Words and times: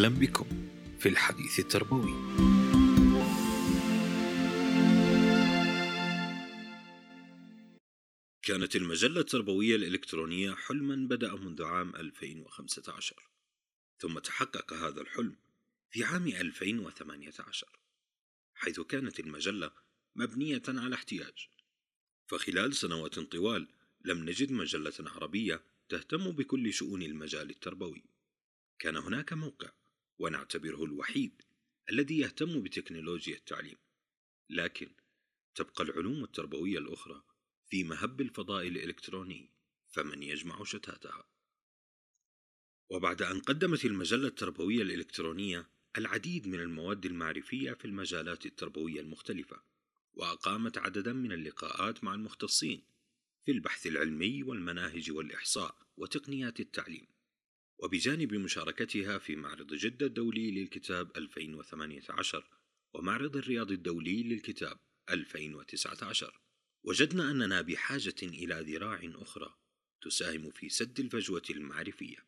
أهلا 0.00 0.18
بكم 0.18 0.46
في 0.98 1.08
الحديث 1.08 1.58
التربوي. 1.58 2.12
كانت 8.42 8.76
المجلة 8.76 9.20
التربوية 9.20 9.76
الإلكترونية 9.76 10.54
حلما 10.54 11.08
بدأ 11.08 11.34
منذ 11.34 11.62
عام 11.62 11.96
2015 11.96 13.16
ثم 13.98 14.18
تحقق 14.18 14.72
هذا 14.72 15.00
الحلم 15.00 15.36
في 15.90 16.04
عام 16.04 16.26
2018 16.26 17.78
حيث 18.54 18.80
كانت 18.80 19.20
المجلة 19.20 19.70
مبنية 20.16 20.62
على 20.68 20.94
احتياج 20.94 21.48
فخلال 22.26 22.76
سنوات 22.76 23.18
طوال 23.18 23.68
لم 24.04 24.24
نجد 24.24 24.52
مجلة 24.52 24.94
عربية 25.00 25.62
تهتم 25.88 26.30
بكل 26.32 26.72
شؤون 26.72 27.02
المجال 27.02 27.50
التربوي 27.50 28.04
كان 28.78 28.96
هناك 28.96 29.32
موقع 29.32 29.79
ونعتبره 30.20 30.84
الوحيد 30.84 31.42
الذي 31.90 32.18
يهتم 32.18 32.62
بتكنولوجيا 32.62 33.36
التعليم. 33.36 33.76
لكن 34.50 34.90
تبقى 35.54 35.84
العلوم 35.84 36.24
التربوية 36.24 36.78
الأخرى 36.78 37.22
في 37.66 37.84
مهب 37.84 38.20
الفضاء 38.20 38.68
الإلكتروني 38.68 39.52
فمن 39.88 40.22
يجمع 40.22 40.64
شتاتها. 40.64 41.28
وبعد 42.90 43.22
أن 43.22 43.40
قدمت 43.40 43.84
المجلة 43.84 44.28
التربوية 44.28 44.82
الإلكترونية 44.82 45.70
العديد 45.98 46.48
من 46.48 46.60
المواد 46.60 47.06
المعرفية 47.06 47.72
في 47.72 47.84
المجالات 47.84 48.46
التربوية 48.46 49.00
المختلفة 49.00 49.62
وأقامت 50.14 50.78
عددا 50.78 51.12
من 51.12 51.32
اللقاءات 51.32 52.04
مع 52.04 52.14
المختصين 52.14 52.82
في 53.44 53.52
البحث 53.52 53.86
العلمي 53.86 54.42
والمناهج 54.42 55.10
والإحصاء 55.10 55.78
وتقنيات 55.96 56.60
التعليم. 56.60 57.19
وبجانب 57.82 58.34
مشاركتها 58.34 59.18
في 59.18 59.36
معرض 59.36 59.74
جدة 59.74 60.06
الدولي 60.06 60.50
للكتاب 60.50 61.16
2018 61.16 62.44
ومعرض 62.94 63.36
الرياض 63.36 63.70
الدولي 63.70 64.22
للكتاب 64.22 64.78
2019 65.10 66.40
وجدنا 66.84 67.30
أننا 67.30 67.60
بحاجة 67.60 68.14
إلى 68.22 68.54
ذراع 68.54 69.00
أخرى 69.04 69.54
تساهم 70.00 70.50
في 70.50 70.68
سد 70.68 71.00
الفجوة 71.00 71.42
المعرفية. 71.50 72.26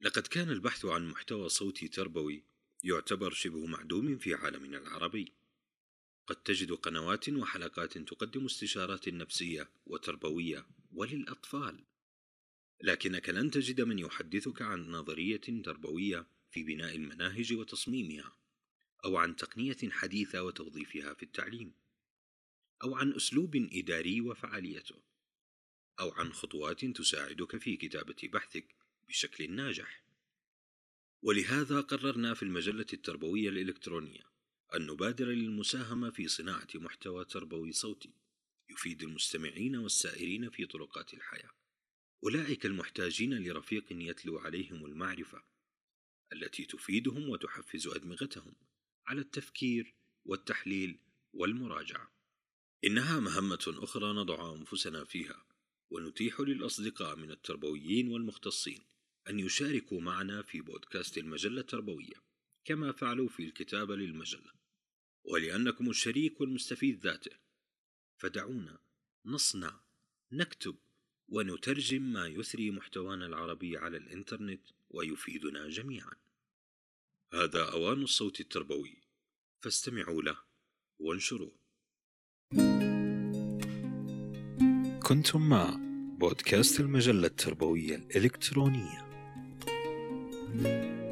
لقد 0.00 0.26
كان 0.26 0.50
البحث 0.50 0.84
عن 0.84 1.08
محتوى 1.08 1.48
صوتي 1.48 1.88
تربوي 1.88 2.44
يعتبر 2.82 3.32
شبه 3.32 3.66
معدوم 3.66 4.18
في 4.18 4.34
عالمنا 4.34 4.78
العربي. 4.78 5.32
قد 6.26 6.36
تجد 6.36 6.72
قنوات 6.72 7.28
وحلقات 7.28 7.98
تقدم 7.98 8.44
استشارات 8.44 9.08
نفسية 9.08 9.70
وتربوية 9.86 10.66
وللأطفال. 10.92 11.84
لكنك 12.84 13.28
لن 13.28 13.50
تجد 13.50 13.80
من 13.80 13.98
يحدثك 13.98 14.62
عن 14.62 14.90
نظرية 14.90 15.62
تربوية 15.64 16.26
في 16.50 16.62
بناء 16.62 16.96
المناهج 16.96 17.52
وتصميمها 17.52 18.36
أو 19.04 19.16
عن 19.16 19.36
تقنية 19.36 19.76
حديثة 19.90 20.42
وتوظيفها 20.42 21.14
في 21.14 21.22
التعليم 21.22 21.72
أو 22.82 22.94
عن 22.94 23.12
أسلوب 23.12 23.56
إداري 23.56 24.20
وفعاليته 24.20 25.02
أو 26.00 26.10
عن 26.10 26.32
خطوات 26.32 26.84
تساعدك 26.84 27.56
في 27.56 27.76
كتابة 27.76 28.28
بحثك 28.32 28.74
بشكل 29.08 29.50
ناجح. 29.50 30.04
ولهذا 31.22 31.80
قررنا 31.80 32.34
في 32.34 32.42
المجلة 32.42 32.86
التربوية 32.92 33.48
الإلكترونية 33.48 34.30
أن 34.74 34.86
نبادر 34.86 35.26
للمساهمة 35.26 36.10
في 36.10 36.28
صناعة 36.28 36.68
محتوى 36.74 37.24
تربوي 37.24 37.72
صوتي 37.72 38.12
يفيد 38.70 39.02
المستمعين 39.02 39.76
والسائرين 39.76 40.50
في 40.50 40.66
طرقات 40.66 41.14
الحياة. 41.14 41.63
أولئك 42.24 42.66
المحتاجين 42.66 43.34
لرفيق 43.34 43.84
يتلو 43.90 44.38
عليهم 44.38 44.86
المعرفة 44.86 45.44
التي 46.32 46.64
تفيدهم 46.64 47.28
وتحفز 47.28 47.86
أدمغتهم 47.86 48.54
على 49.06 49.20
التفكير 49.20 49.94
والتحليل 50.24 50.98
والمراجعة. 51.32 52.14
إنها 52.84 53.20
مهمة 53.20 53.64
أخرى 53.66 54.12
نضع 54.12 54.54
أنفسنا 54.54 55.04
فيها 55.04 55.46
ونتيح 55.90 56.40
للأصدقاء 56.40 57.16
من 57.16 57.30
التربويين 57.30 58.08
والمختصين 58.08 58.80
أن 59.28 59.40
يشاركوا 59.40 60.00
معنا 60.00 60.42
في 60.42 60.60
بودكاست 60.60 61.18
المجلة 61.18 61.60
التربوية 61.60 62.24
كما 62.64 62.92
فعلوا 62.92 63.28
في 63.28 63.42
الكتابة 63.42 63.96
للمجلة. 63.96 64.52
ولأنكم 65.24 65.90
الشريك 65.90 66.40
والمستفيد 66.40 67.00
ذاته 67.00 67.36
فدعونا 68.16 68.78
نصنع 69.24 69.80
نكتب 70.32 70.76
ونترجم 71.28 72.02
ما 72.02 72.26
يثري 72.26 72.70
محتوانا 72.70 73.26
العربي 73.26 73.76
على 73.76 73.96
الإنترنت 73.96 74.62
ويفيدنا 74.90 75.68
جميعا. 75.68 76.12
هذا 77.32 77.72
أوان 77.72 78.02
الصوت 78.02 78.40
التربوي. 78.40 78.96
فاستمعوا 79.60 80.22
له 80.22 80.36
وانشروه. 80.98 81.58
كنتم 85.02 85.48
مع 85.48 85.76
بودكاست 86.18 86.80
المجلة 86.80 87.26
التربوية 87.26 87.96
الإلكترونية. 87.96 89.04
thank 90.54 90.66
you 90.66 91.03